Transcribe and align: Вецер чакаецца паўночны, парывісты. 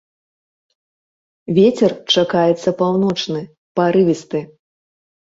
Вецер 1.57 1.91
чакаецца 2.13 2.69
паўночны, 2.79 3.41
парывісты. 3.81 4.41